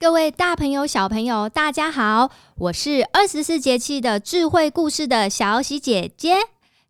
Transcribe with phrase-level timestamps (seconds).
[0.00, 2.30] 各位大朋友、小朋友，大家好！
[2.54, 6.36] 我是二十四节气的智慧故事的小喜姐姐。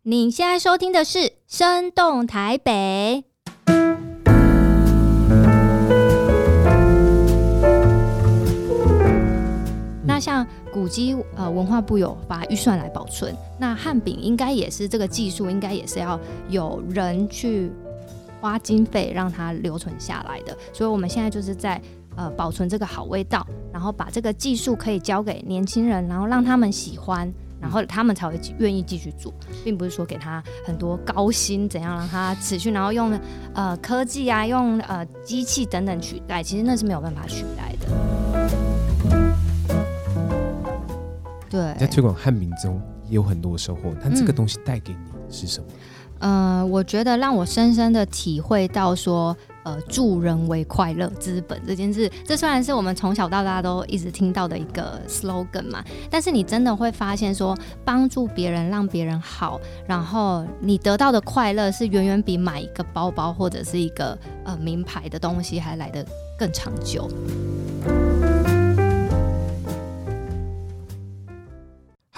[0.03, 1.17] 您现在收听的是
[1.47, 3.23] 《生动台北》。
[10.05, 17.71] 那像古迹呃文化部有发预算来保存，那汉饼应该也是这个技术，应该也是要有人去
[18.39, 20.55] 花经费让它留存下来的。
[20.71, 21.81] 所以我们现在就是在。
[22.19, 33.17] 呃，保存这个好味道，然后把这个技术可以交给年轻人，然后让他们喜欢，然后他们才会愿意继续做，并不是说给他很多高薪，怎样让他持续，然后用
[33.53, 37.87] 呃科技啊，用呃机器等等取代，其实那是没有办法取代的。
[41.49, 44.99] 对，在推广汉民中也有很多的收获，但这个东西带给你
[45.33, 45.67] 是什么？
[46.19, 49.33] 嗯、呃，我觉得让我深深的体会到说。
[49.63, 66.05] 呃，助人为快乐资本这件事，这虽然是我们从小到大都一直听到的一个 slogan 嘛，但是你真的会发现说，帮助别人，让别人好，然后你得到的快乐是远远比买一个包包或者是一个呃名牌的东西还来得
[66.37, 67.09] 更长久。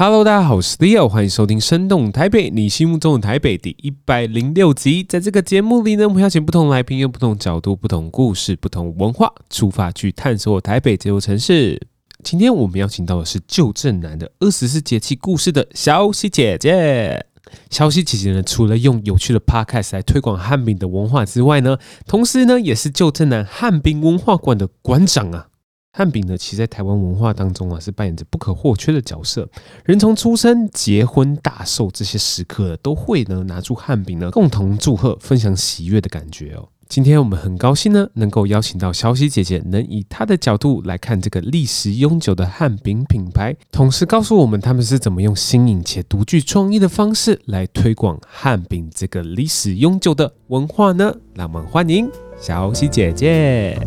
[0.03, 5.03] Hello，大家好，我是 Leo，欢迎收听《生动台北》，你心目中的台北第一百零六集。
[5.03, 11.79] 在这个节目里呢，我们邀请不同来宾，用不同角度、不同故事、不同文化出发，去探索台北这座城市。
[12.23, 17.23] 今天我们邀请到的是旧镇南的二十四节气故事的小喜姐姐。
[17.69, 21.77] 小喜姐姐呢，除了用有趣的 Podcast 来推广汉饼的文化之外呢，
[22.07, 25.49] 同时呢，也是旧镇南汉饼文化馆的馆长啊。
[25.93, 29.47] 汉饼呢，其实在台湾文化当中啊，是扮演着不可或缺的角色。
[29.83, 36.69] 人从出生、结婚、大寿这些时刻，都会呢拿出汉饼呢，共同祝贺、分享喜悦的感觉哦。
[36.87, 51.13] 今天我们很高兴呢，能够邀请到小喜姐姐，能以她的角度来看这个历史悠久的汉饼品牌，同时告诉我们他们是怎么用新颖且独具创意的方式来推广汉饼这个历史悠久的文化呢？
[51.35, 52.09] 让我们欢迎
[52.39, 53.77] 小喜姐姐。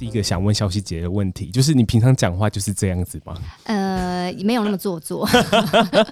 [0.00, 3.36] 第一个想问小喜姐的问题，就是你平常讲话就是这样子吗？
[3.64, 5.28] 呃，没有那么做作。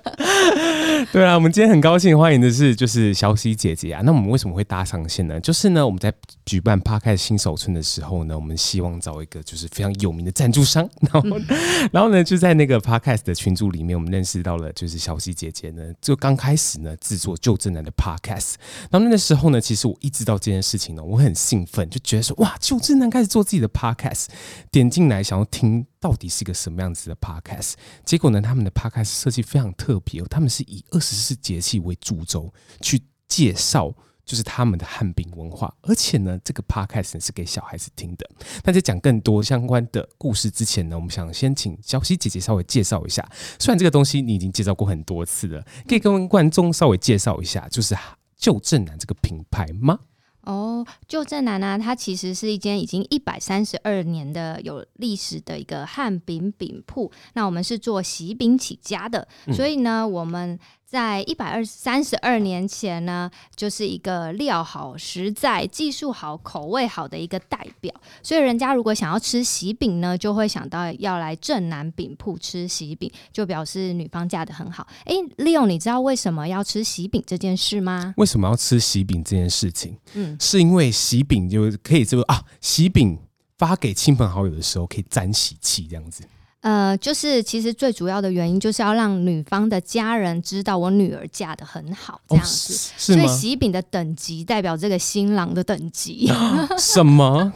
[1.11, 4.03] 对啊，我们今天很高兴欢迎的是就是小喜姐姐啊。
[4.05, 5.41] 那我们为什么会搭上线呢？
[5.41, 6.13] 就是呢，我们在
[6.45, 11.47] 举办 Podcast 新手村的时候呢，我们希望找一个就是非常有名的赞助商， 然后、嗯、
[11.91, 18.57] 然后呢，就在那个 Podcast 的群组里面，我们认识到了就是小喜姐姐呢，就刚开始呢制作旧正男的 Podcast。
[18.91, 23.67] 然后那个时候呢，其实我一直到这件事情呢，我很兴奋，就觉得说哇，旧正男开始做自己的。
[23.79, 24.27] Podcast
[24.73, 27.75] 点进来想要听到底是一个什么样子的 Podcast，
[28.05, 33.95] 结果呢，他们的 Podcast 设计非常特别哦，他们是以二十四节气为主轴去介绍，
[34.25, 38.29] 就是他们的汉饼文化，而且呢，这个 Podcast 是给小孩子听的。
[38.65, 43.27] 那在讲更多相关的故事之前呢，我们想先请小溪姐姐稍微介绍一下。
[43.61, 47.97] 虽然这个东西你已经介绍过很多次了，可以跟观众稍微介绍一下，就是
[48.37, 49.99] 旧正南这个品牌吗？
[50.49, 57.13] 哦，旧正南呢，它其实是一间已经一百三十二年的有历史的一个汉饼饼铺。
[57.35, 60.59] 那我们是做喜饼起家的，嗯、所以呢，我们。
[60.91, 67.95] 在一百二三十二年前呢，就是一个料好、实在、技术好、口味好的一个代表。
[68.23, 74.87] 所以人家如果想要吃喜饼呢，就会想到要来正南饼铺吃喜饼，就表示女方嫁的很好。
[75.05, 78.15] 哎，Leo，你知道为什么要吃喜饼这件事吗？
[78.17, 79.99] 为什么要吃喜饼这件事情？
[80.15, 83.19] 嗯，是因为喜饼就可以这个啊，喜饼
[83.59, 86.25] 发给亲朋好友的时候可以沾喜气，这样子。
[86.61, 92.91] 呃，就是其实最主要的原因就是要让女方的家人知道我女儿嫁的很好，这样子。
[92.97, 96.29] 所以喜饼的等级代表这个新郎的等级。
[96.77, 97.53] 什么？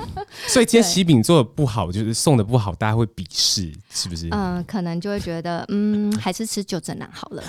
[0.46, 4.28] 所以今天喜饼做的不好，就是送的不好，大家会鄙视，是不是？
[4.28, 7.42] 嗯、呃，可能就会觉得，嗯，还是吃九正南好了。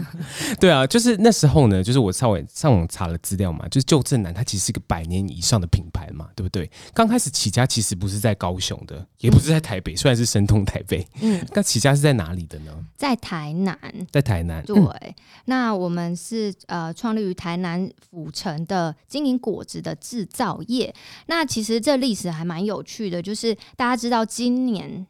[0.60, 6.70] 对啊，就是那时候呢，就是我稍微上网查了资料嘛，就是旧镇南它其实是一个百年以上的品牌嘛，对不对？
[6.92, 10.97] 刚开始起家其实不是在高雄的，也不是在台北，嗯、虽然是声动台北。
[11.20, 12.72] 嗯，那起家是在哪里的呢？
[12.96, 13.78] 在台南，
[14.10, 14.64] 在台南。
[14.64, 15.14] 对，嗯、
[15.46, 20.94] 那我们是呃创立于台南府城的经营果子的制造业。
[21.26, 25.06] 那其实这历史还蛮有趣的，就是大家知道今年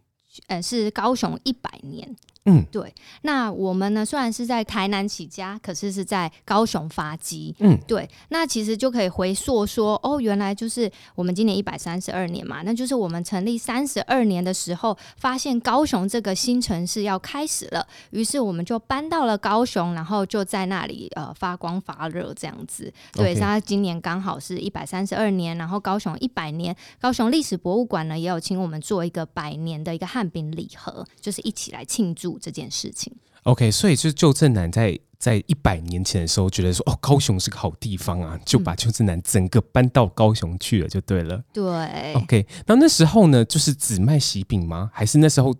[0.46, 2.16] 呃是高雄一百年。
[2.48, 2.92] 嗯，对。
[3.22, 7.54] 那我们呢，虽然是在台南起家，可是是在高雄发迹。
[7.58, 8.08] 嗯，对。
[8.30, 22.92] 那其实就可以回溯说，哦，原来就是我们今年一百三十二年嘛，那就是我们成立三十二年的时候，发现高雄这个新城市要开始了，于是我们就搬到了高雄，然后就在那里呃发光发热这样子。
[23.12, 23.60] 对，那 Okay.
[23.66, 33.12] 今年刚好是一百三十二年，然后高雄一百年，高雄历史博物馆呢也有请我们做一个百年的一个汉饼礼盒，就是一起来庆祝这件事情。
[33.44, 41.42] OK，所以就旧正南在在一百年前的时候，觉得说哦，高雄是个好地方啊，就把旧正南整个搬到高雄去了，就对了。
[41.52, 44.90] 对，OK，那那时候呢，就是只卖喜饼吗？
[44.92, 45.54] 还是那时候？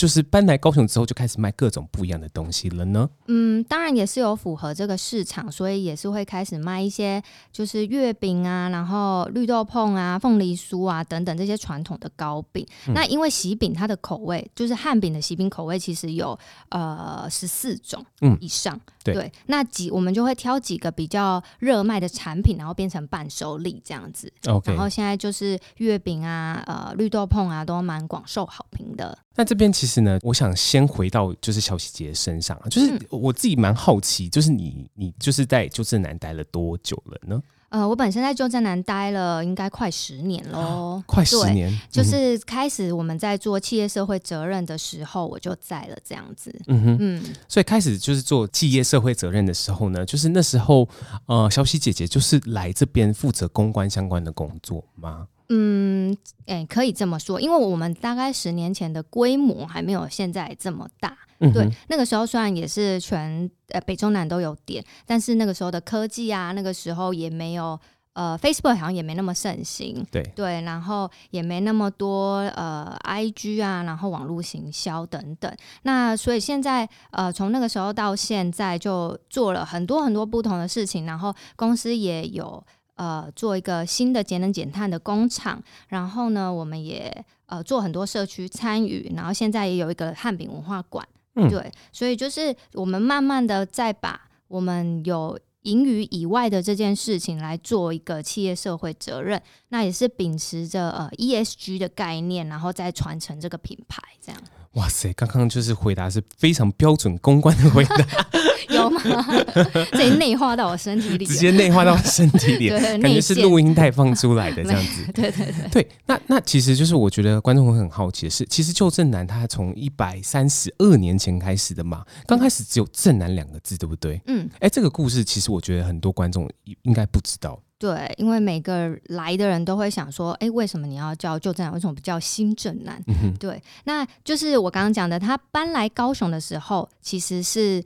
[0.00, 3.06] 就是搬来高雄之后，就开始卖各种不一样的东西了呢。
[3.26, 12.66] 嗯，当然也是有符合这个市场，所以也是会开始卖一些，就是月饼啊，然后绿豆椪啊、凤梨酥啊等等这些传统的糕饼。
[12.88, 16.38] 嗯、那因为喜饼它的口味，就是汉饼的喜饼口味，其实有
[16.70, 18.02] 呃十四种
[18.40, 18.74] 以上。
[18.74, 24.32] 嗯、对，对，那几我们就会挑几个比较热卖的产品，然后变成伴手礼这样子。
[24.46, 29.16] OK，然后现在就是月饼啊、呃绿豆椪啊，都蛮广受好评的。
[29.34, 37.40] 那这边其实呢，我想先回到就是小喜姐身上，就是我自己蛮好奇，就是你你就是在旧镇南待了多久了呢？
[37.70, 46.52] 呃，我本身在旧镇南待了应该快十年喽，啊，快十年，就是开始我们在做企业社会责任的时候，我就在了这样子。
[46.66, 50.88] 嗯哼，嗯，所以开始就是做企业社会责任的时候呢，就是那时候
[51.26, 55.28] 呃，小喜姐姐就是来这边负责公关相关的工作吗？
[55.48, 56.12] 嗯，
[56.46, 61.16] 哎、欸，可以这么说，因为我们大概十年前的规模还没有现在这么大。
[61.40, 67.78] 嗯、哼对，那个时候虽然也是全呃北中南都有点，但是那个时候的科技啊，那个时候也没有
[68.12, 70.06] 呃 Facebook 好像也没那么盛行。
[70.10, 75.52] 对对，然后也没那么多呃 IG 啊，然后网络行销等等。
[75.82, 82.62] 那所以现在呃从那个时候到现在就做了很多很多不同的事情，然后公司也有。
[82.96, 85.58] 呃，做一个新的节能减碳的工厂，
[85.88, 104.40] 然后呢，我们也呃做很多社区参与，然后现在也有一个汉饼文化馆，嗯、对，所以就是我们慢慢的再把我们有盈余以外的这件事情来做一个企业社会责任，那也是秉持着呃 ESG 的概念，然后再传承这个品牌，这样。
[104.72, 107.96] 哇塞，刚刚就是回答是非常标准公关的回答。
[109.92, 115.04] 直接内化到我身体里，直接内化到我身体里， 对感觉是录音带放出来的 这样子。
[115.12, 115.88] 对对对，对。
[116.06, 124.20] 那那其实就是我觉得观众会很好奇的是，其实旧正南他从一百三十二年前开始的嘛，刚开始只有“正南”两个字，对不对？
[124.26, 124.48] 嗯。
[124.54, 126.48] 哎、欸，这个故事其实我觉得很多观众
[126.82, 127.60] 应该不知道。
[127.78, 131.72] 对，因为每个来的人都会想说，哎，为什么你要叫旧正南？
[131.72, 133.02] 为什么不叫新正南？
[133.38, 137.82] 对，那就是我刚刚讲的，他搬来高雄的时候，其实是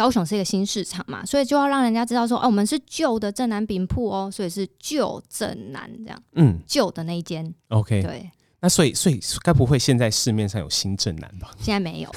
[0.00, 6.22] 高雄是一个新市场嘛，所以就要让人家知道说，哦，我们是旧的正南饼铺哦，所以是旧正南这样。
[6.36, 7.54] 嗯，旧的那一间。
[7.68, 8.00] OK。
[8.00, 8.30] 对。
[8.62, 11.50] 那所以，所以该不会现在市面上有新正南吧？
[11.58, 12.10] 现在没有，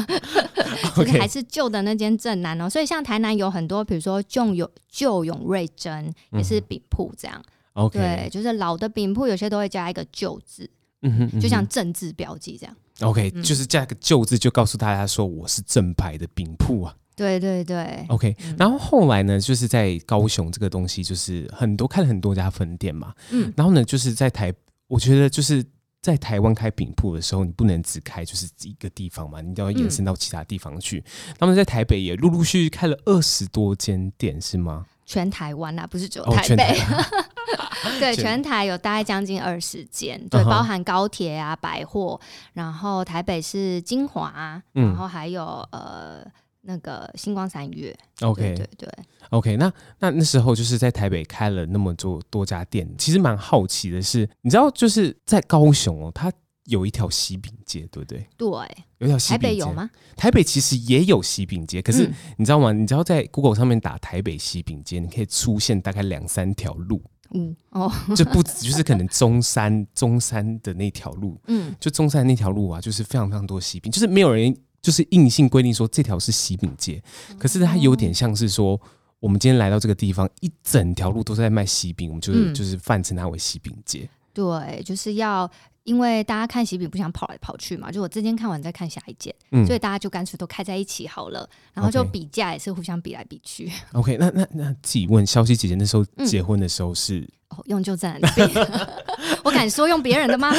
[1.18, 2.68] 还是旧的那间正南哦。
[2.68, 7.42] 所以像台南有很多，比如说旧永旧永瑞珍也是饼铺这样。
[7.72, 10.68] OK，对，就是老的饼铺有些都会加一个旧字，
[11.00, 12.76] 嗯哼，就像政治标记这样。
[13.00, 16.94] OK，就是加一个旧字，就告诉大家说我是正牌的饼铺啊。
[17.16, 18.04] 对对对。
[18.08, 23.14] OK，然后后来呢，就是在高雄这个东西，就是很多开了很多家分店嘛。
[23.30, 24.52] 嗯，然后呢，就是在台，
[24.88, 25.64] 我觉得就是。
[26.04, 31.02] 在台湾开饼铺的时候，你不能只开就是一个地方嘛，你都要延伸到其他地方去。
[31.38, 34.84] 他们、嗯、在台北也陆陆续续开了二十多间店，是吗？
[35.06, 36.78] 全台湾啊，不是只有台北。
[36.78, 42.20] 哦、 对，全台有大概将近二十间，对，包含高铁啊、百货，
[42.52, 46.32] 然后台北是金华，然后还有、嗯、呃。
[46.66, 48.88] 那个星光三月，OK，对对对
[49.30, 56.32] ，OK，那那那时候就是在台北开了那么多多家店，其实蛮好奇的是，你知道就是在高雄哦，它
[56.64, 58.26] 有一条喜饼街，对不对？
[58.38, 58.48] 对，
[58.96, 59.46] 有一条喜饼街。
[59.46, 59.90] 台北有吗？
[60.16, 62.72] 台北其实也有喜饼街，可是你知道吗？
[62.72, 67.02] 你知道在 Google 上面打台北喜饼街，你可以出现大概两三条路，
[67.34, 74.56] 嗯哦，就不止就是可能中山中山的那条路， 嗯，就中山那条路啊，就是非常非常多喜饼，就是没有人。
[74.84, 77.02] 就是硬性规定说这条是喜饼街，
[77.38, 78.78] 可是它有点像是说，
[79.18, 84.06] 我们今天来到这个地方，一整条路都在卖喜饼，我们就是、嗯、就是泛称它为喜饼街。
[84.34, 85.50] 对，就是要
[85.84, 93.70] 因为大家看喜饼不想跑来跑去嘛，就我这间看完再看下一件，嗯、所以大家就干脆都开在一起好了，然后就比价也是互相比来比去。
[93.92, 97.20] OK，那那那自己问，消息姐姐那时候结婚的时候是？
[97.20, 98.50] 嗯哦、用旧站那边，
[99.44, 100.52] 我敢说用别人的吗？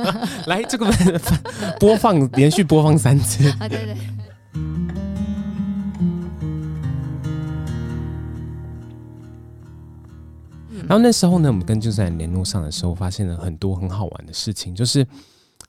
[0.46, 0.86] 来，这个
[1.80, 3.96] 播放连续播放三次啊，对对。
[10.88, 15.06] 然后那时候呢，我们跟旧站联络上的时候，发现了很多很好玩的事情，就是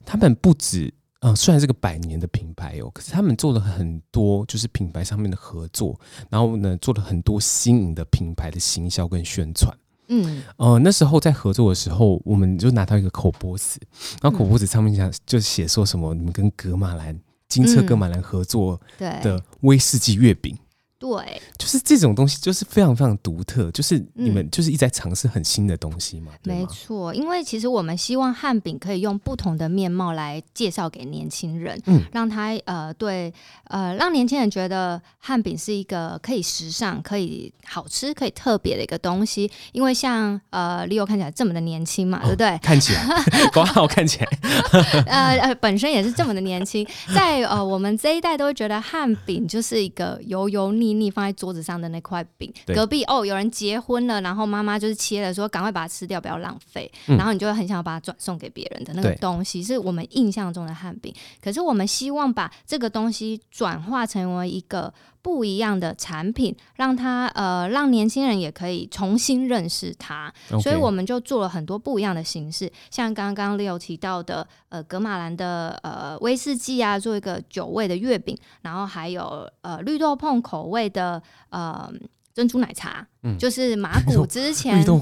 [0.06, 9.74] 他们不止，呃，虽然是个百年的品牌哦，可是他们做了很多就是品牌上面的合作，然后呢，做了很多新颖的品牌的行销跟宣传。
[10.10, 13.80] 嗯，呃，那时候在合作的时候，我们就拿到一个口播纸，
[14.22, 17.18] 然后口播纸上面讲就写说什么，你们跟格马兰
[17.48, 20.58] 金车格马兰合作的威士忌月饼。
[21.04, 26.32] 对，就是这种东西，就是非常非常独特，就是你们就是一直在尝试很新的东西嘛。
[26.46, 33.34] 嗯、没错，因为其实我们希望汉饼可以用不同的面貌来介绍给年轻人，嗯，让他呃对
[33.66, 39.52] 呃让年轻人觉得汉饼是一个可以时尚、可以好吃、可以特别的一个东西。
[39.74, 42.58] 因为像呃 Leo 看起来这么的年轻嘛，哦、对不对？
[42.60, 43.06] 看起来，
[43.52, 44.28] 刚好看起来，
[45.08, 50.93] 呃呃，本身也是这么的年轻，在呃我们这一代都会觉得汉饼就是一个油油腻。
[50.94, 56.92] 腻放在桌子上的那块饼，隔壁哦，有人结婚了，然后妈妈就是切了，说赶快把它吃掉，不要浪费。
[57.08, 61.14] 嗯、然后你就会很想要把它转送给别人的那个东西，是我们印象中的汉饼。
[61.42, 64.94] 可是我们希望把这个东西转化成为一个。
[65.24, 70.32] 不一样的产品，让它呃，让年轻人也可以重新认识它。
[70.52, 70.62] Okay.
[70.62, 81.90] 所以我们就做了很多不一样的形式，像刚刚 Leo 提到的，呃，格玛兰的呃威士忌啊，做一个酒味的月饼，然后还有呃绿豆碰口味的呃
[82.34, 85.02] 珍珠奶茶，嗯，就是马 古之前绿豆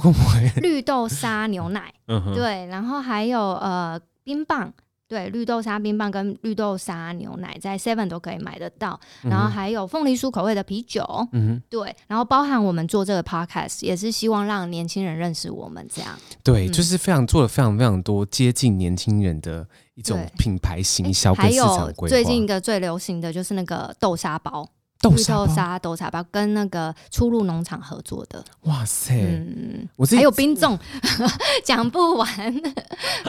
[0.62, 1.92] 绿豆沙牛奶，
[2.36, 4.72] 对，然后还有呃冰棒。
[5.12, 11.03] 对，绿豆沙冰棒跟绿豆沙牛奶在 Seven 都可以买得到，嗯、然后还有凤梨酥口味的啤酒，
[11.34, 21.82] 嗯哼，对，然后包含我们做这个 Podcast 也是希望让年轻人认识我们这样，对，嗯、就是非常做了非常非常多接近年轻人的一种品牌行销跟市场规划。
[21.82, 24.65] 还有最近一个最流行的就是那个豆沙包。
[25.01, 29.13] 豆沙豆沙包跟那个初鹿农场合作的，哇塞！
[29.15, 30.77] 嗯，我还有冰粽，
[31.65, 32.29] 讲不完，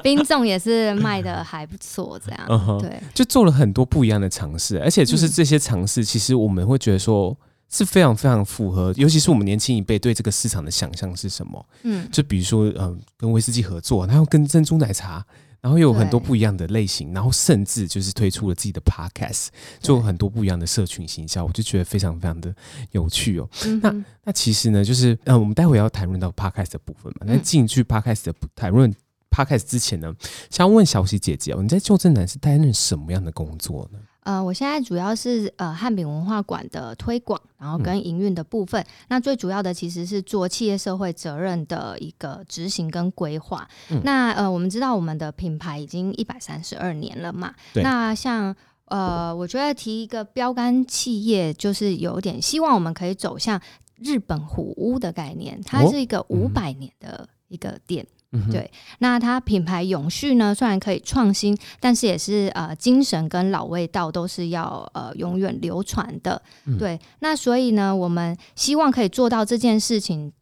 [0.02, 7.34] 冰粽也是卖的还不错，这样、uh 对，就做了很多不一样的尝试，而且就是这些尝试，其实我们会觉得说
[7.70, 11.66] 是非常非常符合，尤其是我们年轻一辈对这个市场的想象是什么？
[11.84, 15.24] 嗯，就比如说，嗯、呃，跟威士忌合作，然后跟珍珠奶茶。
[15.62, 19.46] 然后又有很多不一样的类型，然后甚至就是推出了自己的 podcast，
[19.78, 22.52] 做很多不一样的社群形象，我就觉得非常非常的
[22.90, 23.48] 有趣哦。
[23.64, 27.20] 嗯、那那其实呢，就是嗯，我们待会要谈论到 podcast 的部分嘛。
[27.24, 28.92] 那进去 podcast 的谈论
[29.30, 30.12] podcast 之前呢，
[30.50, 34.00] 想要问小喜姐姐哦，你在旧正南是担任什么样的工作呢？
[34.24, 38.80] 呃，我现在主要是呃汉饼文化馆的推广，然后跟营运的部分。
[38.82, 43.68] 嗯、那最主要的其实是做企业社会责任的一个执行跟规划。
[43.90, 47.52] 嗯、那呃，我们知道我们的品牌已经一百三十二年了嘛。
[47.74, 53.60] 那像呃，我觉得提一个标杆企业，就是有点希望我们可以走向
[53.96, 58.04] 日本虎屋的概念，它是一个五百年的一个店。
[58.04, 66.40] 哦嗯嗯、对，那它品牌永续呢，虽然可以创新，但是也是呃精神跟老味道都是要呃永远流传的。
[66.64, 70.32] 嗯、对，那所以呢，我们希望可以做到这件事情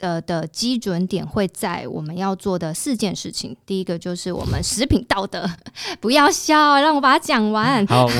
[0.00, 3.56] 呃的基准点会在我们要做的四件事情。
[3.64, 5.50] 第一个就是我们食品道德，
[6.00, 7.84] 不要笑，让我把它讲完。
[7.88, 8.10] 好，我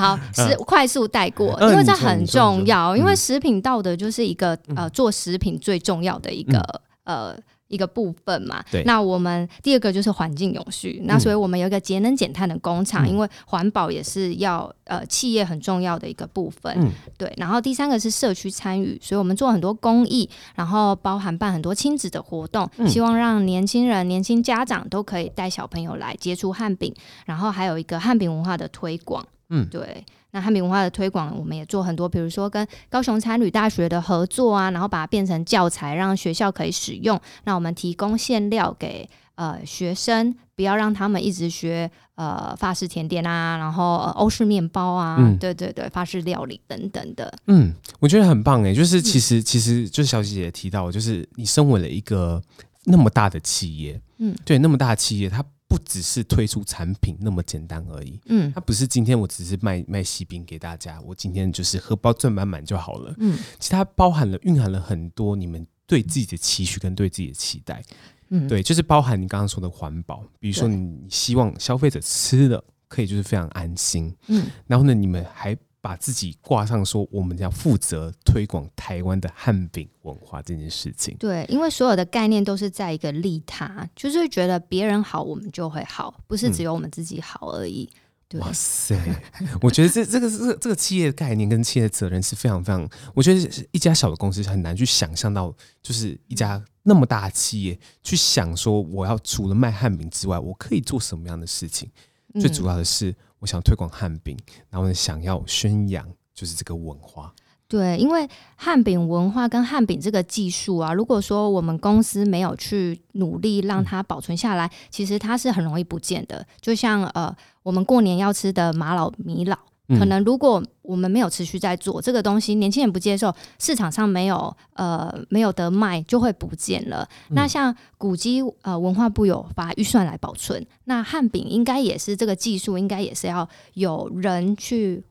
[0.00, 6.82] 好，是快速带过，因为这很重要，因为食品道德就是一个呃做食品最重要的一个。
[7.08, 7.34] 呃，
[7.68, 8.62] 一个部分嘛。
[8.70, 8.82] 对。
[8.84, 10.98] 那我们第二个就是环境永续。
[11.00, 16.70] 嗯、那所以我们有一个节能减碳的工厂，嗯、因为环保也是要呃企业很重要的一个部分。
[16.76, 16.92] 嗯。
[17.16, 17.32] 对。
[17.38, 29.26] 然后第三个是社区参与，所以我们做很多公益，然后包含办很多亲子的活动，嗯、希望让年轻人、年轻家长都可以带小朋友来接触汉饼，然后还有一个汉饼文化的推广。
[29.48, 29.66] 嗯。
[29.70, 30.04] 对。
[30.38, 37.20] 那汉民文化的推广，我们也做很多，比如说跟高雄餐旅大学的合作啊，然后把它变成教材，让学校可以使用。
[37.42, 47.36] 那我们提供馅料给呃学生，不要让他们一直学呃法式甜点啊，然后呃欧式面包啊，嗯、对对对，法式料理等等的。
[47.48, 52.40] 嗯，我觉得很棒诶，就是其实、嗯、其实就是小喜姐姐提到，就是你身为了一个
[52.84, 55.44] 那么大的企业，嗯，对，那么大的企业，它。
[55.68, 67.82] 不只是推出产品那么简单而已，嗯，它不是今天我只是卖卖喜饼给大家，我今天就是荷包赚满满就好了，嗯，其实它包含了蕴含了很多你们对自己的期许跟对自己的期待，
[68.30, 75.56] 嗯，对，就是包含你刚刚说的环保，比如说你希望消费者吃的可以就是非常安心，嗯，然后呢，你们还。
[75.88, 81.16] 把自己挂上说我们要负责推广台湾的汉饼文化这件事情。
[81.18, 87.88] 对，因为所有的概念都是在一个利他，就是觉得别人好，我们就会好，不是只有我们自己好而已。
[87.94, 88.00] 嗯
[88.40, 88.94] 哇塞，
[89.62, 95.50] 我觉得这这个这个这个企业的概念跟企业的责任是非常非常，我觉得一家小的公司很难去想象到，
[95.82, 101.90] 就是一家那么大的企业去想说，我要除了卖汉饼之外，我可以做什么样的事情？
[102.34, 104.36] 嗯、最主要的是，我想推广汉饼，
[104.70, 107.32] 然后，想要宣扬就是这个文化。
[107.68, 108.26] 对，因为
[108.56, 116.46] 汉饼文化跟汉饼这个技术啊，如果说我们公司没有去努力让它保存下来，其实它是很容易不见的。
[116.62, 127.08] 就像呃，我们过年要吃的马老米老，可能如果我们没有持续在做这个东西，年轻人不接受，市场上没有呃没有得卖，就会不见了。
[127.28, 135.04] 嗯、那像古迹呃文化部有发预算来保存，那汉饼应该也是这个技术，应该也是要有人去。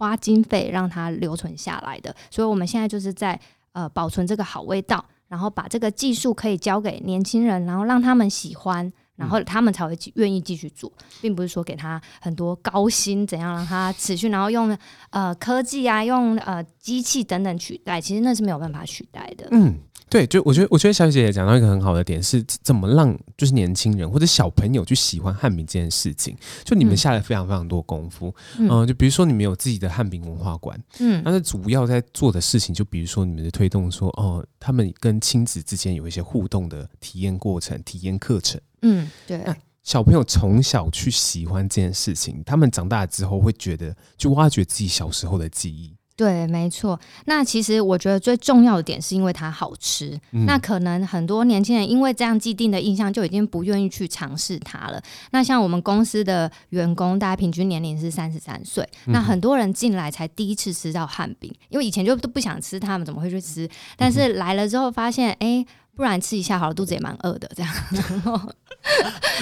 [0.00, 3.36] 花经费让它留存下来的，所以我们现在就是在
[3.72, 14.74] 呃保存这个好味道，然后把这个技术可以交给年轻人，然后让他们喜欢，然后他们才会愿意继续做，并不是说给他很多高薪怎样让他持续，然后用
[15.10, 19.48] 呃科技啊，用呃机器等等取代，其实那是没有办法取代的。
[19.50, 19.78] 嗯。
[20.10, 26.36] 对，就我觉得，我觉得小姐姐讲到一个很好的点是，怎么让就是年轻人或者小朋友去喜欢汉饼这件事情。
[26.64, 39.38] 就你们下了非常非常多功夫，嗯、呃，就比如说你们有自己的汉饼文化馆，嗯，那是主要在做的事情，就比如说你们的推动说，哦、呃，他们跟亲子之间有一些互动的体验过程、体验课程，嗯，对。
[39.38, 45.94] 那小朋友从小去喜欢这件事情，他们长大之后会觉得，去挖掘自己小时候的记忆。
[46.18, 46.98] 对，没错。
[47.26, 50.18] 那其实我觉得最重要的点是因为它好吃。
[50.32, 55.00] 嗯、那可能很多年轻人因为这样既定的印象，就已经不愿意去尝试它了。
[55.30, 58.82] 那像我们公司的员工，大概平均年龄是三十三岁。
[59.06, 63.70] 嗯、那很多人进来才第一次吃到汉饼，因为以前就都不想吃，他们怎么会去吃？
[63.96, 67.72] 但是来了之后发现，哎，不然吃一下好了，肚子也蛮饿的，这样。
[67.92, 68.52] 然 后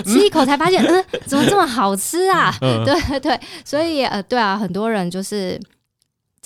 [0.05, 2.55] 吃一口才发现，嗯，怎么这么好吃啊？
[2.61, 5.59] 嗯、对对，所以呃，对啊，很多人就是。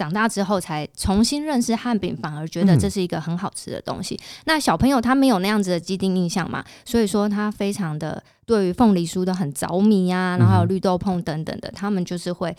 [0.00, 4.14] 长大之后才重新认识汉饼，反而觉得这是一个很好吃的东西。
[4.14, 12.57] 嗯、那小朋友他没有那样子的既定印象嘛，所以说他非常的对于凤梨酥都很着迷、啊，然后还有绿豆椪等等的，他们就是会。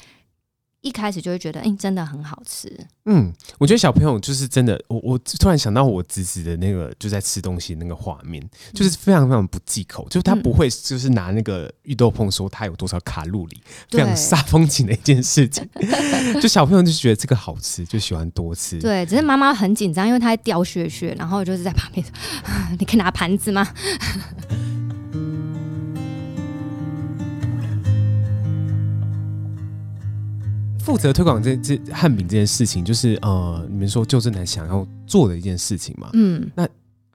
[0.81, 2.67] 一开始就会觉得，哎、欸，真的很好吃。
[3.05, 15.67] 嗯，我觉得小朋友就是真的，我我突然想到我侄子的那个就在吃东西的那个画面，就是非常非常不忌口，就是他不会就是拿那个芋豆碰说他有多少卡路里，非常煞风景的一件事情。
[16.41, 18.79] 就小朋友就觉得这个好吃，就喜欢多吃。
[18.79, 22.11] 对，只是妈妈很紧张，因为他在掉屑屑，然后就是在旁边说
[22.79, 23.67] ：“你可以拿盘子吗？”
[30.83, 36.09] 负责推广这这汉饼这件事情，就是呃，你们说旧振南想要做的一件事情嘛？
[36.13, 36.67] 嗯，那。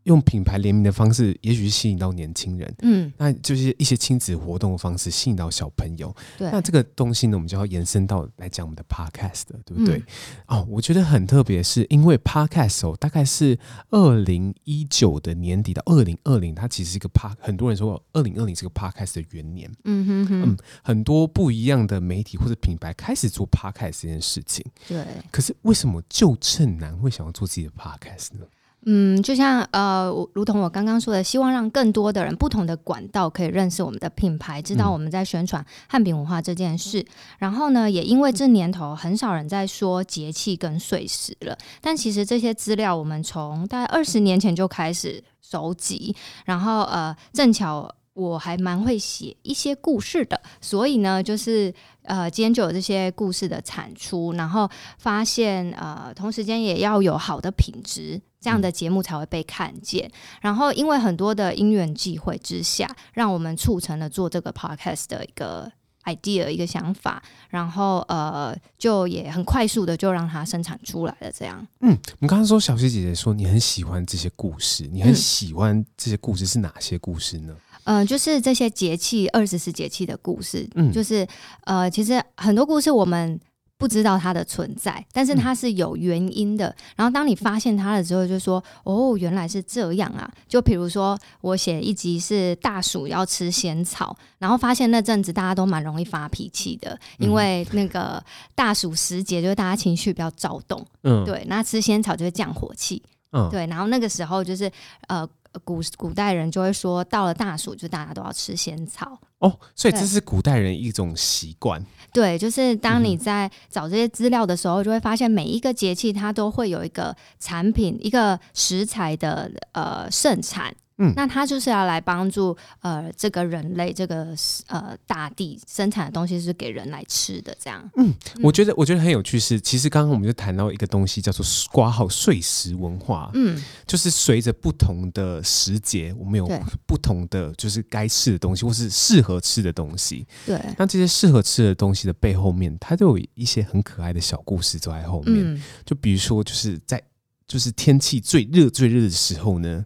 [0.06, 6.14] 用品牌联名的方式，也许是吸引到年轻人，嗯，那就是一些亲子活动的方式，吸引到小朋友。
[6.38, 9.98] 对，那这个东西呢，我们就要延伸到来讲我们的 podcast，对不对？
[10.46, 13.58] 嗯、哦，我觉得很特别，是因为 podcast 哦，大概是
[13.90, 19.70] 二零一九的年底到二零二零，它其实是一个 pod，很多人说二零二零是个 podcast 的元年。
[19.84, 24.64] 嗯哼哼，嗯，很多不一样的媒体或者品牌开始做 podcast 这件事情。
[24.86, 28.46] 对，可是为什么旧振南会想要做自己的 podcast 呢？
[28.88, 37.00] 嗯，就像呃，如同我刚刚说的，希望让更多的人不同的管道可以认识我们的品牌，知道我们在宣传汉饼文化这件事。
[37.00, 37.06] 嗯、
[37.40, 46.14] 然后呢，也因为这年头很少人在说节气跟岁时了，但其实这些资料我们从大概二十年前就开始收集。
[46.44, 58.20] 然后呃，正巧我还蛮会写一些故事的，所以呢，就是呃，今天就有这些故事的产出，然后发现呃，同时间也要有好的品质。
[58.46, 60.08] 这样的节目才会被看见，
[60.40, 65.68] 然后因为很多的因缘际会之下，让我们促成了做这个 podcast 的一个
[66.04, 71.32] idea 一个想法，然后呃，就也很快速的就让它生产出来了。
[71.32, 77.52] 这样，嗯，我们刚刚说小溪姐姐说你很喜欢这些故事，你很喜欢这些故事是哪些故事呢？
[77.82, 81.26] 嗯、呃，就是这些节气二十四节气的故事，嗯，就是
[81.64, 83.40] 呃，其实很多故事我们。
[83.78, 86.68] 不知道它的存在，但是它是有原因的。
[86.68, 98.22] 嗯、然后当你发现它了之后，就说：“哦，原来是这样啊！”就比如说，我写一集是大暑要吃仙草，然后发现那阵子大家都蛮容易发脾气的，因为那个
[98.54, 100.84] 大暑时节，就是大家情绪比较躁动。
[101.02, 103.02] 嗯，对，那吃仙草就会降火气。
[103.32, 104.70] 嗯，对，然后那个时候就是
[105.08, 105.28] 呃，
[105.64, 109.18] 古古代人就会说，到了大暑就大家都要吃仙草。
[109.38, 111.84] 哦，所以这是古代人一种习惯。
[112.12, 120.74] 对，就是当你在找这些资料的时候，就会发现每一个节气它都会有一个产品、一个食材的呃盛产。
[120.98, 124.34] 嗯，那它就是要来帮助呃这个人类这个
[124.68, 127.86] 呃大地生产的东西是给人来吃的这样。
[127.96, 133.30] 嗯，我觉得我觉得很有趣是，其实刚刚我们就谈到一个东西叫做挂号碎石文化。
[133.34, 136.48] 嗯，就是随着不同的时节，我们有
[136.86, 140.26] 不同的就是该吃的东西，或是适合吃的东西。
[140.46, 145.36] 对，那这些适合吃的东西的背后面，它都有一些很可爱的小故事走在后面。
[145.36, 147.02] 嗯，就比如说就是在。
[147.46, 149.84] 就是天气最热最热的时候呢，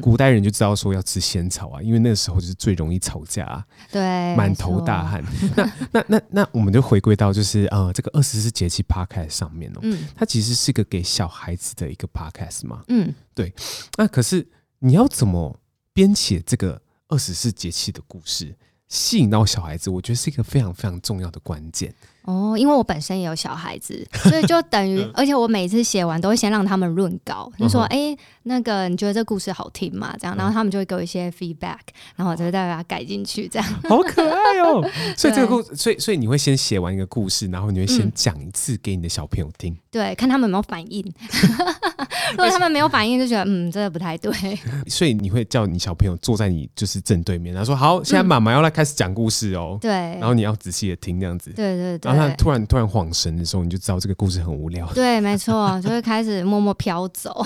[0.00, 4.00] 古代人就知道说要吃仙草啊，因为那个时候就是最容易吵架，啊，对，
[4.36, 5.22] 满头大汗。
[5.54, 13.52] 那那那那， 我们就回归到就是呃，这个二十四节气 podcast 上面哦，嗯，它其实是个给小孩子的一个 podcast 嘛，嗯，对。
[13.98, 15.60] 那可是你要怎么
[15.92, 18.56] 编写这个二十四节气的故事，
[18.88, 19.90] 吸引到小孩子？
[19.90, 21.94] 我觉得是一个非常非常重要的关键。
[22.24, 31.78] 哦，因为我本身也有小孩子，所以就等于，而且我每次写完都会先让他们润稿，就说：“哎、欸，那个你觉得这故事好听吗？”这样，然后他们就会给我一些 feedback，
[32.16, 33.68] 然后我就会再把它改进去，这样。
[33.88, 34.82] 好可爱哦！
[35.16, 41.04] 所以这个故事，所以所以你会先写完一个故事，然后你会先讲一次给你的小朋友听，对，看他们有没有反应。
[42.30, 44.32] 如果他们没有反应，就觉得嗯，这个不太对。
[44.88, 51.50] 所以你会叫你小朋友坐在你就是正对面，然后说：“好，现在妈妈要来开始讲故事哦。”对，然后你要仔细的听，这样子。
[51.50, 52.12] 对对对。
[52.12, 54.86] 他突然突然恍神的时候，你就知道这个故事很无聊。
[54.94, 57.44] 对，没错，就会开始默默飘走。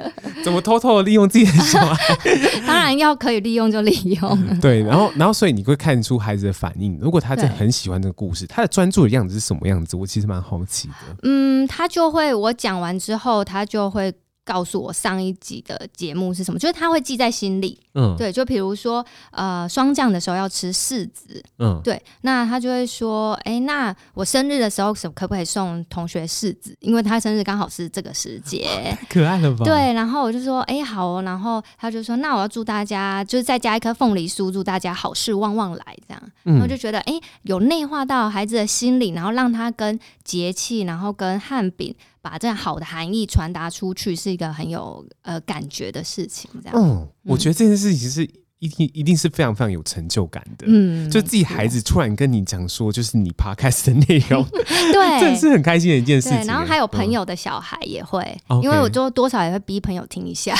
[0.44, 2.16] 怎么偷偷的利用自己的小孩？
[2.66, 4.46] 当然要可以利用就利用。
[4.60, 6.98] 对，然后然后所以你会看出孩子的反应。
[7.00, 9.96] 如果他真的很喜欢这个故事，他的专注的样子是什么样子？
[9.96, 10.94] 我其实蛮好奇的。
[11.22, 14.12] 嗯，他就会我讲完之后，他就会。
[14.44, 17.78] 告诉我上一集的节目是什么，就是他会记在心里。
[17.94, 21.42] 嗯，对，就比如说，呃，霜降的时候要吃柿子。
[21.58, 26.74] 嗯，对，那他就会说，哎、欸，那我生日的时候，可不可以送同学柿子？
[26.80, 28.66] 因为他生日刚好是这个时节。
[29.10, 29.64] 可爱了吧？
[29.64, 31.22] 对，然后我就说，哎、欸，好哦。
[31.22, 36.22] 然后他就说，那我要祝大家，就是再加一颗凤梨酥，祝大家好事旺旺来，这样。
[36.44, 41.94] 然后就觉得，哎、欸，有内化到孩子的心里，然后让他跟节气，然后跟汉饼。
[42.22, 46.50] 把这样好的含义传达出去，是一个很有呃感觉的事情。
[46.62, 48.41] 这样，嗯，我觉得这件事情是。
[48.62, 56.44] 一定一定是非常非常有成就感的，嗯，就自己孩子突然跟你讲说，就是你 podcast 的内容， 对， 这是很开心的一件事情。
[56.44, 58.24] 然后还有朋友的小孩也会，
[58.62, 60.54] 因为我就多少也会逼朋友听一下。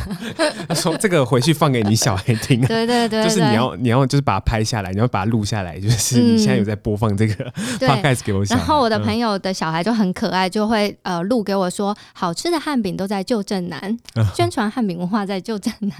[0.66, 8.42] 他说这个回去放给你小孩听，对对对，就是你要你要就是把它拍下来，你要把它录下来，就是你现在有在播放这个 podcast 给我。
[8.44, 13.94] 然后我的朋友的小孩就很可爱，就会呃录给我说，好吃的汉饼都在旧镇南，
[14.34, 15.92] 宣传汉饼文化在旧镇南，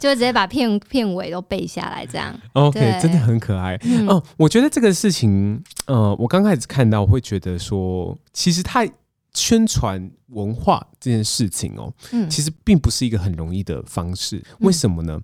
[0.00, 0.48] 就直接把。
[0.54, 3.76] 片片尾都背下来，这样 OK，真的很可爱。
[3.82, 8.86] 嗯、哦，我觉得这个事情，呃，我刚开始看到，我会觉得说，其实他
[9.32, 14.40] 宣传文化这件事情哦，嗯，其实并不是一个很容易的方式。
[14.60, 15.20] 为什么呢？
[15.20, 15.22] 嗯、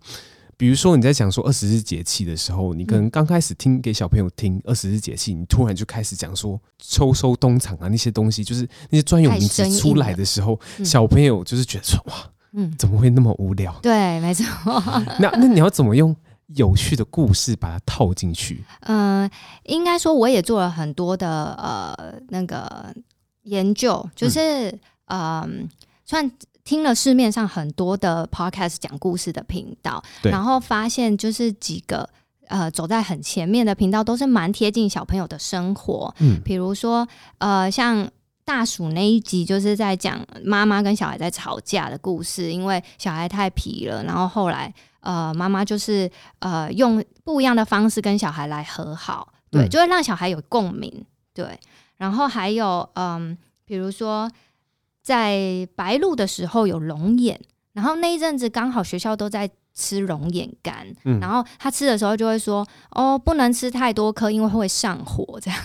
[0.57, 12.15] 比如说你在讲说二十四节气的时候，你可能刚开始听给小朋友听二十四节气，你突然就开始讲说秋收冬藏啊那些东西，就是那些专有名词出来的时候，小朋友就是觉得说哇。
[12.53, 13.73] 嗯，怎么会那么无聊？
[13.81, 14.45] 对，没错。
[15.21, 16.15] 那那你要怎么用
[16.57, 18.65] 有趣的故事把它套进去？
[18.81, 19.31] 嗯、呃，
[19.65, 22.93] 应该说我也做了很多的呃那个
[23.43, 24.69] 研究，就是
[25.07, 25.49] 嗯、呃，
[26.05, 26.31] 算
[26.65, 32.09] 听了市面上很多的 podcast 讲故事的频道，然后发现就是几个
[32.49, 37.07] 呃走在很前面的频道都是蛮贴近小朋友的生活，嗯，比如说
[37.39, 38.11] 呃像。
[38.51, 46.11] 大暑那一集就是在讲妈妈跟小孩在吵架的故事，因为小孩太皮了，然后后来呃妈妈就是
[46.41, 51.57] 呃用不一样的方式跟小孩来和好，对，就会让小孩有共鸣，对。
[51.97, 54.29] 然后还有嗯，比如说
[55.01, 57.41] 在白露的时候有龙眼，
[57.73, 60.85] 然后那一阵子刚好学校都在吃龙眼干，
[61.21, 65.61] 然后他吃的时候就会说哦，不能吃太多颗，因为会上火这样。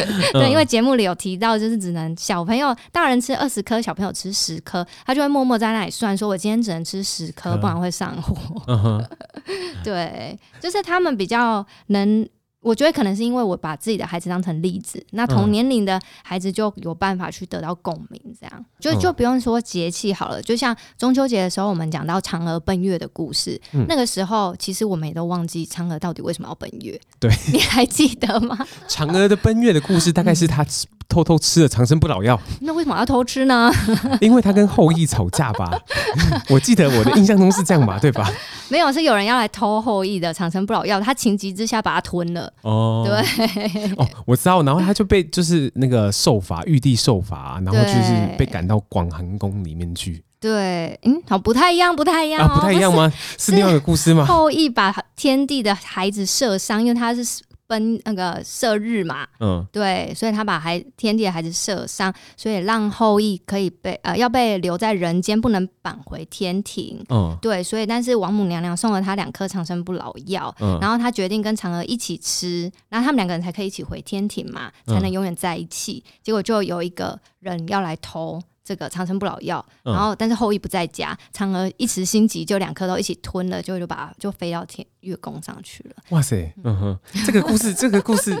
[0.32, 8.36] 对，因为节目里有提到，就是只能小朋友、大人吃二十颗，小朋友吃十颗，他就会默默在那里算，说我今天只能吃十颗，不然会上火。
[8.68, 9.04] 嗯、
[9.84, 12.28] 对，就是他们比较能。
[12.62, 20.40] 我觉得可能是因为我把自己的孩子当成例子，那同年龄的孩子就有办法去得到共鸣，这样就就不用说节气好了。
[20.40, 26.98] 就像中秋节的时候，我们讲到嫦娥奔月的故事，嗯、那个时候其实我们也都忘记嫦娥到底为什么要奔月。
[27.18, 28.56] 对，你还记得吗？
[28.88, 30.64] 嫦娥的奔月的故事大概是她
[31.08, 32.38] 偷偷吃了长生不老药。
[32.60, 33.70] 那为什么要偷吃呢？
[34.20, 35.70] 因为他跟后羿吵架吧？
[36.48, 38.30] 我记得我的印象中是这样吧，对吧？
[38.68, 42.52] 没有，是有人要来偷后羿的长生不老药，他情急之下把它吞了。
[42.62, 50.24] 哦，对，哦，我知道，然后他就被就是那个受罚，玉帝受罚，然后就是被赶到广寒宫里面去。
[50.40, 53.12] 对，嗯，好，不太一样，不太一样，哦啊，不太一样吗？
[53.38, 54.24] 是，是另外一个故事吗？
[54.26, 57.42] 后羿把天帝的孩子射伤，因为他是。
[57.72, 76.04] 分那个射日嘛，嗯，对，所以他把孩天帝的孩子射伤，所以让后羿可以被呃要被留在人间，不能返回天庭，嗯，对，所以但是王母娘娘送了他两颗长生不老药，嗯，然后他决定跟嫦娥一起吃，然后他们两个人才可以一起回天庭嘛，才能永远在一起。
[76.04, 78.38] 嗯，结果就有一个人要来偷。
[78.64, 85.96] 这个长生不老药，然后但是后羿不在家，嫦娥一时心急，就两颗都一起吞了，就就把就飞到天月宫上去了。
[86.10, 88.36] 哇塞，嗯哼，这个故事， 这个故事，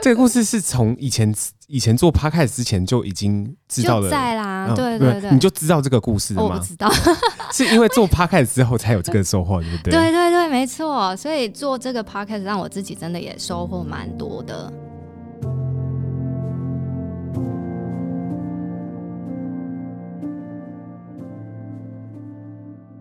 [0.00, 1.34] 这个故事是从以前
[1.66, 6.54] 以前做 Podcast 之前就已经知道了，在啦，对对对，你就知道这个故事了吗？
[6.54, 6.88] 我不知道，
[7.52, 9.92] 是因为做 Podcast 之后才有这个收获，对不对？
[9.92, 14.72] 对对对，没错，所以做这个 Podcast 让我自己真的也收获蛮多的。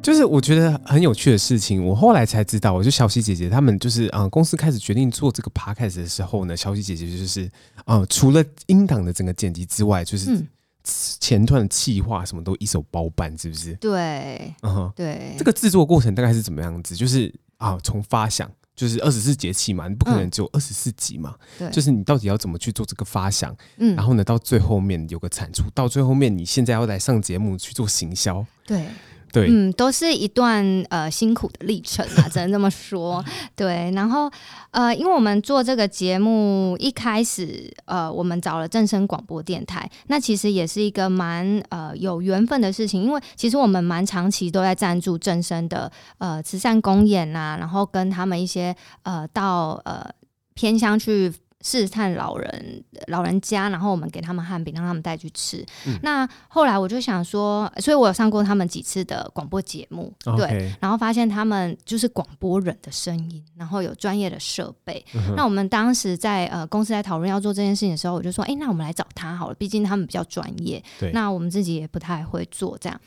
[0.04, 7.46] 就是我觉得很有趣的事情，我后来才知道，我就小喜姐姐他们就是啊、呃，公司开始决定做这个 podcast 的时候呢，小喜姐姐就是
[7.86, 10.46] 啊、呃，除了音档的整个剪辑之外，就是
[10.84, 13.74] 前段的企划什么都一手包办，是不是？
[13.76, 16.94] 对，嗯哼，对，这个制作过程大概是怎么样子？
[16.94, 23.56] 就是啊，从发想就是二十四节气嘛，你不可能只有二十四集嘛，对、嗯，就是你到底要怎么去做这个发想？
[23.78, 28.86] 嗯，然后呢，到最后面有个产出，到最后面你现在要来上节目去做行销，对。
[29.34, 33.26] 对，嗯，都是一段呃辛苦的历程啊， 只能这么说。
[33.56, 34.32] 对，然后
[34.70, 50.08] 呃，因为我们做这个节目一开始呃，我们找了正声广播电台，那其实也是一个蛮呃有缘分的事情，因为其实我们蛮长期都在赞助正声的呃慈善公演呐、啊，然后跟他们一些呃到呃
[50.54, 51.34] 偏乡去。
[51.64, 55.66] 试探老人老人家，然后我们给他们汉饼，让他们带去吃。
[55.88, 65.04] 嗯、那后来我就想说，所以我有上过他们几次的广播节目，对.然后发现他们就是广播人的声音，然后有专业的设备。
[65.16, 70.84] 嗯、那我们当时在呃公司在讨论要做这件事情的时候，我就说，哎、欸，那我们来找他好了，毕竟他们比较专业。
[71.00, 73.00] 对，那我们自己也不太会做这样。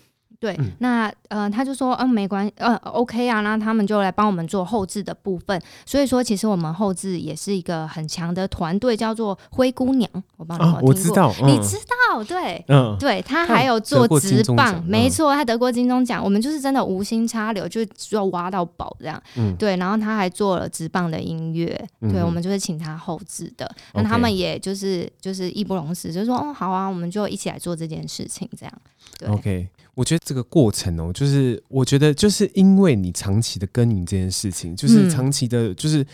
[0.47, 5.61] 对，嗯、那呃，他就说，嗯，没关系，呃，OK 啊，那他们就来帮我们做后置的部分。
[5.85, 10.09] 所以说，其实我们后置也是一个很强的团队，叫做灰姑娘。
[10.37, 11.77] 我帮你们听过、啊，我知道，嗯、你知
[12.13, 16.23] 道，对，嗯，对他还有做直棒，没错，他得过金钟奖。
[16.23, 17.81] 嗯、我们就是真的无心插柳，就
[18.11, 19.21] 要挖到宝这样。
[19.35, 23.69] 嗯，对，然后他还做了直棒的音乐，嗯、对我们就是请他后置的。
[23.95, 28.73] 那、嗯、他们也就是就是义不容辞，就是说，哦，好啊，我们就一起来做这件事情，这样。
[29.19, 29.69] 对，OK。
[29.97, 36.07] 我觉得这个过程哦，就是我觉得就是因为你长期的耕耘这件事情，就是长期的，就是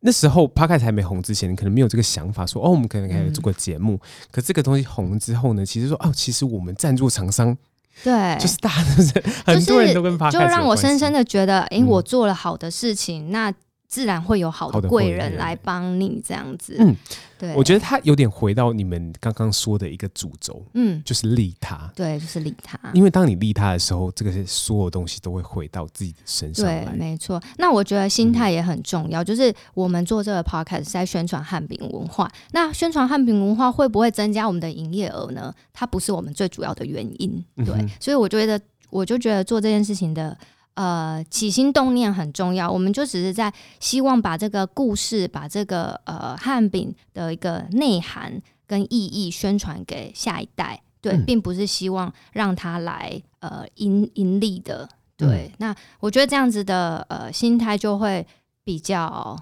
[0.00, 3.94] 那时候 Podcast 还没红之前，你可能没有这个想法说，说哦，我们可能可以做个节目。
[3.96, 7.54] 嗯、可这个东西红了之后呢，其实说哦，其实我们赞助厂商，
[8.02, 9.12] 对，就是大家都是
[9.44, 13.54] 很多人都跟 Podcast 就让我深深的觉得，哎、欸，我做了好的事情，嗯、那。
[13.94, 16.74] 自然会有好的贵人来帮你这样子。
[16.80, 16.96] 嗯，
[17.38, 21.88] 对，我觉得他有点回到你们刚刚说的一个主轴，嗯，就是利他。
[21.94, 22.76] 对，就是利他。
[22.92, 26.66] 因为当你利他的时候，这个是所有东西都会回到自己的身上。
[26.66, 27.40] 对，没错。
[27.56, 32.28] 那我觉得心态也很重要，嗯、就是我们做这个 podcast 是在宣传汉饼文化。
[32.50, 35.54] 那宣传汉饼文化会不会增加我们的营业额呢？
[35.72, 37.44] 它不是我们最主要的原因。
[37.58, 40.36] 对，嗯、所以我觉得，我就觉得做这件事情的。
[40.74, 55.48] 呃，起心动念很重要，我们就只是在希望把这个故事，把这个呃汉饼的一个内涵跟意义宣传给下一代，对，嗯、并不是希望让他来呃盈盈利的，对。
[55.52, 58.26] 嗯、那我觉得这样子的呃心态就会
[58.64, 59.38] 比较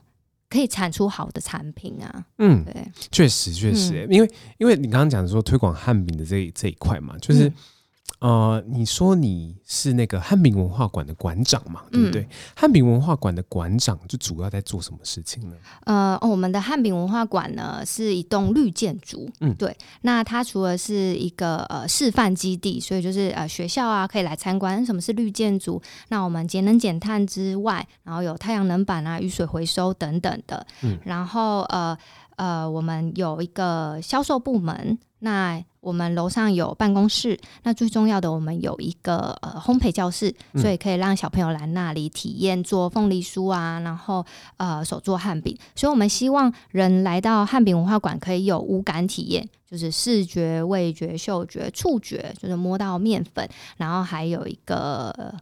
[0.50, 7.50] 可以产出好的产品啊，嗯，对，确实确实，嗯、因为因为你刚刚讲的说推广汉饼的这一这一块嘛，就是。
[8.20, 12.28] 嗯呃，你说你是那个汉饼文化馆的馆长嘛，对不对？
[12.54, 15.56] 汉饼、嗯、文化馆的馆长就主要在做什么事情呢？
[15.86, 19.76] 呃，我们的汉饼文化馆呢是一栋绿建筑，嗯，对。
[20.02, 24.86] 那它除了是一个呃示范基地，所以就是呃学校啊可以来参观。
[24.86, 25.82] 什么是绿建筑？
[26.08, 30.64] 那我们节能减碳之外，然后有太阳能板啊、雨水回收等等的。
[30.82, 31.98] 嗯，然后呃
[32.36, 34.96] 呃，我们有一个销售部门。
[35.18, 44.24] 那我们楼上有办公室，那最重要的，我们有一个呃烘焙教室，所以可以让小朋友来那里体验做凤梨酥啊，然后
[44.58, 45.58] 呃手做汉饼。
[45.74, 55.34] 所以我们希望人来到汉饼文化馆可以有五感体验，就是视觉、味觉、嗅觉、触觉，就是摸到面粉，然后还有一个。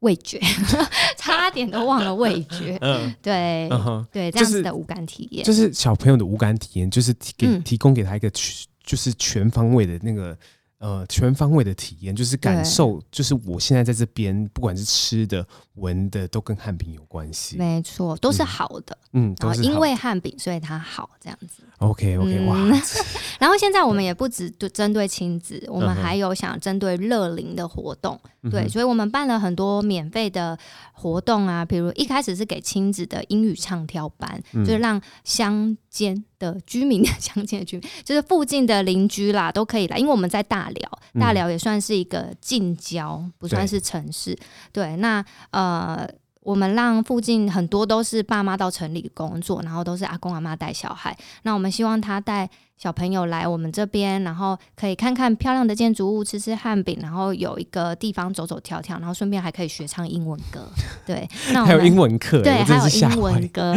[0.00, 0.38] 味觉，
[1.16, 2.76] 差点都忘了味觉。
[2.84, 10.34] 嗯，对，嗯、对，这样子的五感体验，就是小朋友的五感体验，就是提给提供给他一个全，就是全方位的那个。
[10.78, 15.44] 呃，全方位的体验就是感受，就是我现在在这边，不管是吃的、
[15.76, 17.56] 闻的，都跟汉饼有关系。
[17.56, 18.96] 没错，都是好的。
[19.14, 21.62] 嗯，然后因为汉饼，所以它好这样子。
[21.78, 22.58] OK OK，哇！
[23.40, 28.20] 然后现在我们也不只针对亲子，我们还有想针对乐龄的活动。
[28.50, 30.56] 对，所以我们办了很多免费的
[30.92, 44.34] 活动啊，比如一开始是给亲子的英语唱跳班，就是让乡间的居民，乡间的居民， 就是附近的邻居啦，都可以来，因为我们在大寮，大寮也算是一个近郊，不算是城市。
[44.72, 46.06] 对，对，那呃，
[46.40, 52.50] 我们让附近很多都是爸妈到城里工作，然后都是阿公阿妈带小孩，那我们希望他带。
[52.76, 60.60] 小朋友来我们这边，然后可以看看漂亮的建筑物，吃吃汉饼，然后有一个地方走走跳跳，然后顺便还可以学唱英文歌。
[61.06, 63.74] 对，那我们还有英文课，对，还有英文歌。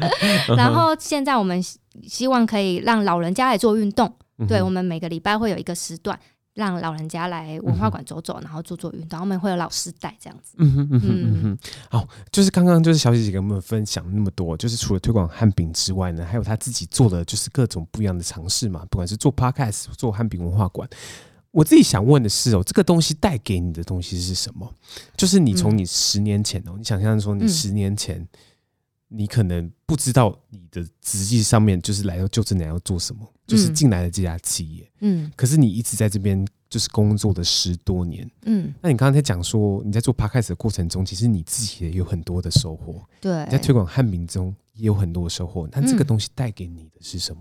[0.56, 1.62] 然后现在我们
[2.02, 4.10] 希望可以让老人家来做运动。
[4.46, 6.18] 对，我们每个礼拜会有一个时段。
[6.58, 10.56] 让老人家来文化馆走走，然后做做运动，他们会有老师带这样子。
[10.58, 11.58] 嗯哼嗯哼嗯哼。
[11.88, 18.84] 好，就是刚刚就是小姐姐跟我们分享那么多，就是除了推广汉饼之外呢，还有她自己做的就是各种不一样的尝试嘛。
[18.90, 20.88] 不管是做 podcast，做汉饼文化馆，
[21.52, 24.68] 我自己想问的是哦，这个东西带给你的东西是什么？
[25.16, 28.28] 就是你从你十年前哦，嗯、你想象说你十年前，嗯、
[29.08, 33.26] 你可能不知道你的实际上面就是来到旧正南要做什么。
[33.46, 47.40] 就是进来的这家企业，嗯，可是你一直在这边就是工作的十多年，嗯，那你刚刚在讲说你在做 Podcast 的过程中，其实你自己也有很多的收获，对，在推广汉民中也有很多的收获，那这个东西带给你的是什么？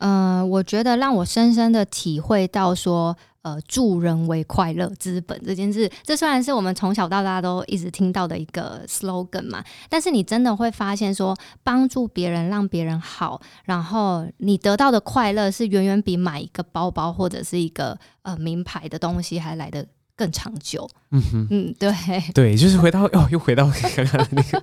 [0.00, 3.16] 嗯、呃，我觉得让我深深的体会到说。
[3.46, 11.32] 呃，助人为快乐资本这件事，这虽然是我们从小到大都一直听到的一个 slogan 嘛，但是你真的会发现说，
[11.62, 20.90] 帮助别人，让别人好，然后你得到的快乐是远远比买一个包包或者是一个呃名牌的东西还来的更长久。
[21.12, 21.92] 嗯哼，嗯，对，
[22.34, 24.62] 对，就是回到哦，又回到刚刚的那个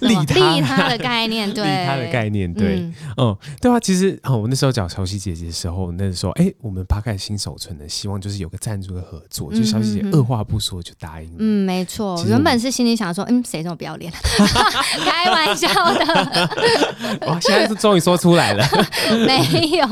[0.06, 11.36] 利他利他的概念，对，利他的概念，对，嗯，嗯，对啊，其实哦，我那时候找小喜姐姐的时候，那时候哎，我们 Podcast 新手村的希望就是有个赞助的合作，就小喜姐二话不说就答应了。
[11.38, 14.12] 嗯，没错，原本是心里想说，嗯，谁这么不要脸？
[15.04, 16.50] 开玩笑的。
[17.26, 18.64] 哇，现在是终于说出来了。
[19.26, 19.38] 没
[19.78, 19.86] 有，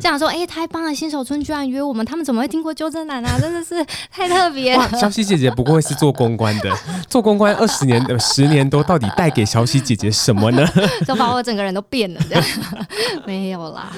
[0.00, 3.38] 这样说，哎，太棒了，新手村居然约我们，他们怎么会听过纠正男啊？
[3.40, 4.88] 真的是太特别了。
[4.98, 6.70] 小喜姐姐不过会是做公关的，
[7.08, 10.66] 做公关二十年的十年多，到底带给小喜姐姐什么呢？
[11.06, 12.44] 就把我整个人都变了，这样
[13.26, 13.92] 没有啦。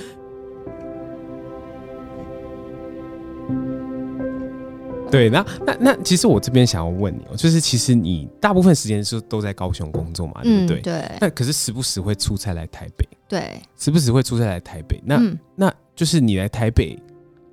[5.10, 10.78] 对，那那那，其实我这边想要问你，就是其实你大部分时间是都在高雄工作嘛，对不对？
[10.78, 11.10] 嗯、对。
[11.20, 14.98] 那可是时不时会出差来台北，对，时不时会出差来台北。
[15.04, 16.98] 那、嗯、那就是你来台北，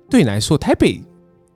[0.08, 1.02] 对你来说，台北。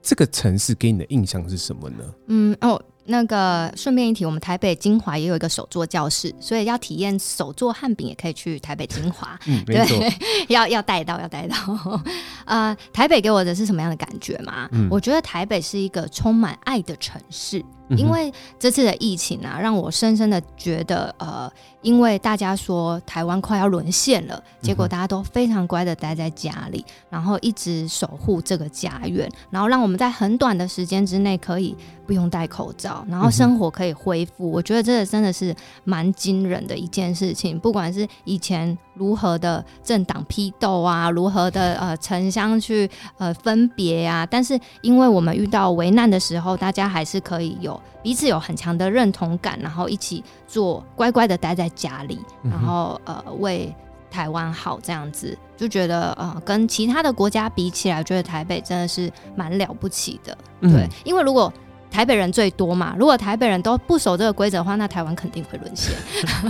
[0.05, 2.03] 这个城市给你的印象是什么呢？
[2.27, 9.37] 嗯哦，那个顺便一提，我们台北精华也有一个手作教室，所以要体验手作汉饼，也可以去台北精华。
[9.47, 9.83] 嗯，对，
[10.47, 11.55] 要要带到，要带到。
[12.45, 14.69] 呃，台北给我的是什么样的感觉吗？
[14.73, 17.65] 嗯，我觉得台北是一个充满爱的城市。
[17.89, 31.75] 因为这次的疫情啊，让我深深的觉得，呃，因为大家说台湾快要沦陷了，结果大家都非常乖的待在家里，然后一直守护这个家园，然后让我们在很短的时间之内可以
[32.07, 34.49] 不用戴口罩，然后生活可以恢复。
[34.49, 37.59] 我觉得这个真的是蛮惊人的一件事情。
[37.59, 47.79] 不管是以前如何的政党批斗啊，如何的呃城乡去呃分别啊，但是因为我们遇到危难的时候，大家还是可以有。
[48.01, 53.75] 彼此有很强的认同感，然后一起做，乖乖的待在家里，然后呃为
[54.11, 61.51] 台湾好这样子，就觉得呃跟其他的国家比起来，觉得台北真的是蛮了不起的，对，嗯、因为如果
[61.95, 62.93] 台北人最多嘛。
[62.99, 65.95] 如果台北人都不守这个规则的话，那台湾肯定会沦陷。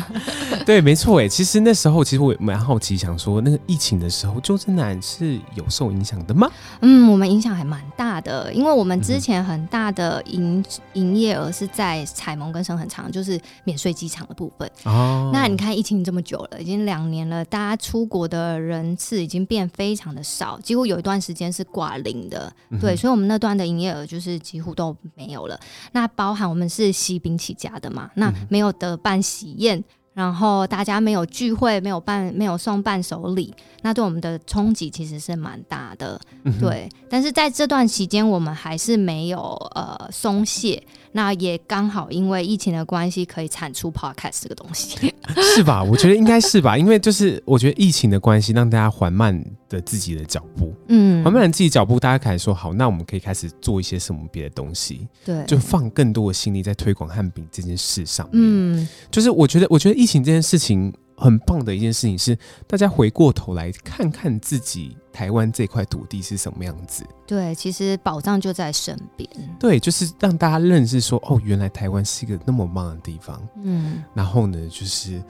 [0.66, 1.28] 对，没错哎。
[1.28, 6.50] 其实那时候，其实我蛮好奇，想说那个疫情的时候，旧振南是有受影响的吗？
[6.82, 14.68] 嗯，我们影响还蛮大的，因为我们之前很大的营营业额是在彩萌跟生恒长，就是免税机场的部分。
[14.86, 22.52] 哦，那你看疫情这么久了，已经两年了，大家出国的人次已经变非常的少，几乎有一段时间是挂零的。
[22.82, 25.60] 对，嗯、所以我们那段的营业额就是几乎都没有了。
[25.92, 29.84] 那包含我们是西饼起家的嘛，那没有得办喜宴。
[30.14, 36.90] 然后大家没有聚会，没有办，没有送伴手礼，那对我们的冲击其实是蛮大的，嗯、对。
[37.10, 39.42] 但是在这段期间，我们还是没有
[39.76, 40.82] 呃松懈。
[41.16, 45.14] 那也刚好因为疫情的关系，可以产出 podcast 这个东西，
[45.56, 45.82] 是吧？
[45.82, 60.94] 我觉得应该是吧，因为就是我觉得疫情的关系，让大家缓慢的自己的脚步，嗯，缓慢的自己脚步，大家开始说好，那我们可以开始做一些什么别的东西，对，就放更多的心力在推广汉饼这件事上面，嗯，就是我觉得，我觉得疫情这件事情。
[61.16, 62.38] 很棒的一件事情是，
[62.68, 67.06] 大家回过头来看看自己台湾这块土地是什么样子。
[67.26, 69.30] 对，其实宝藏就在身边。
[69.60, 73.42] 对，就是让大家认识说，哦，原来台湾是一个那么棒的地方。
[73.64, 75.22] 嗯，然后呢，就是。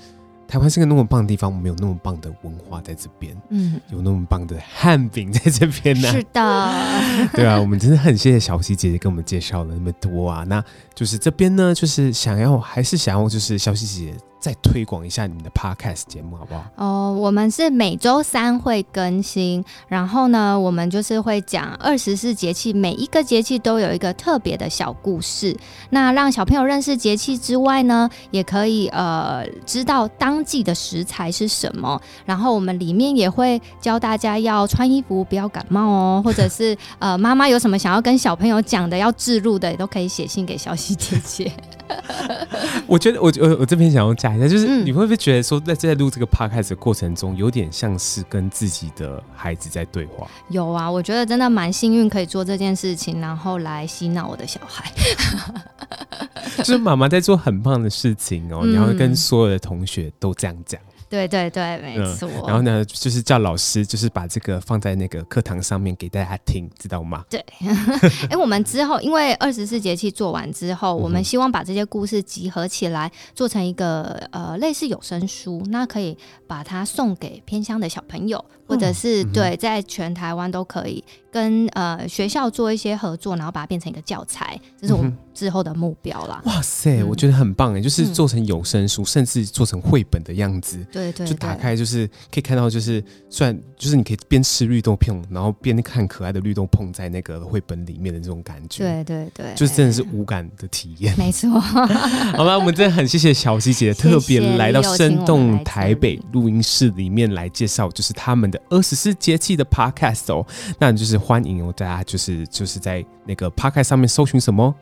[0.48, 6.12] 台湾是个那么棒的地方，我们有那么棒的文化在这边，嗯，有那么棒的汉饼在这边呢、啊。
[6.12, 10.44] 是的， 对啊，我们真的很谢谢小溪姐姐给我们介绍了那么多啊。
[10.44, 10.64] 那
[10.94, 16.64] 就是这边呢，就是想要还是想要，就是小溪姐姐再推广一下你们的 podcast 节目，好不好？
[16.76, 25.58] 哦，我们是每周三会更新，然后呢，我们就是会讲二十四节气，每一个节气都有一个特别的小故事，
[25.90, 30.46] 那让小朋友认识节气之外呢，也可以呃知道当。
[30.46, 32.00] 季的食材是什么？
[32.24, 41.52] 然后我们里面也会教大家要穿衣服，不要感冒哦， 或者是呃，妈妈有什么想要跟小朋友讲的，要置入的，也都可以写信给小希姐姐。
[42.88, 50.28] 我觉得我我我这边想要加一下，就是你会不会觉得说，在在录这个 podcast 的过程中，有点像是跟自己的孩子在对话？
[50.50, 54.92] 有啊，我觉得真的蛮幸运可以做这件事情，然后来洗脑我的小孩。
[56.58, 60.80] 就是妈妈在做很棒的事情哦，你要跟所有的同学都这样讲。
[61.10, 62.44] 对对对，没错、嗯。
[62.48, 67.24] 然后呢，就是叫老师，就是把这个放在那个课堂上面给大家听，知道吗？
[67.30, 67.44] 对。
[68.30, 81.04] 哎，我们之后因为二十四节气做完之后，我们希望把这些故事集合起来，做成一个呃类似有声书，那可以把它送给偏乡的小朋友，或者是、嗯、对，在全台湾都可以。
[81.36, 86.42] 跟呃学校做一些合作，然后把它变成一个教材，这是我们之后的目标啦。
[86.46, 90.78] 哇塞，嗯、我觉得很棒哎，就是做成有声书，嗯、甚至做成绘本的样子。
[90.94, 98.86] 对，对对，就打开就是可以看到，就是虽然就是你可以边吃绿豆椪，然后边看可爱的绿豆碰在那个绘本里面的这种感觉。
[98.86, 101.14] 对对对，就是真的是无感的体验。
[101.18, 101.50] 没错。
[101.60, 110.48] 好吧，我们真的很谢谢小希姐特别来到生动台北录音室里面来介绍，就是他们的二十四节气的 podcast 哦，
[110.80, 111.20] 那就是。
[111.26, 114.74] 欢迎哦，大家就是就是在那个 Podcast 上面搜寻什么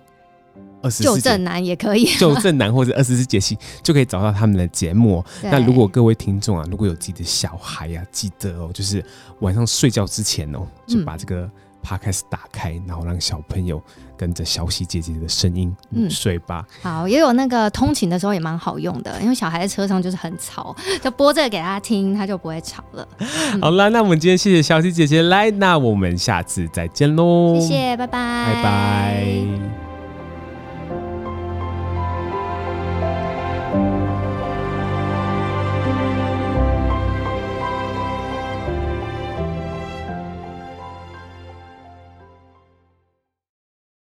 [0.82, 5.26] 二十四旧振南也可以， 旧正男或者二十四节气就可以找到他们的节目哦。
[5.44, 9.02] 那如果各位听众啊，如果有自己的小孩呀、啊，记得哦，就是
[9.40, 11.44] 晚上睡觉之前哦，就把这个。
[11.44, 11.52] 嗯
[11.84, 13.82] Podcast 打开，然后让小朋友
[14.18, 16.66] 跟着小喜姐姐的声音嗯睡吧。
[16.82, 23.08] 好，也有那个通勤的时候也蛮好用的，因为小孩在车上就是很吵，就播这个给他听，他就不会吵了。
[23.18, 27.60] 嗯、好啦，那我们今天谢谢小喜姐姐来，那我们下次再见喽。
[27.60, 29.83] 谢谢，拜拜，拜拜。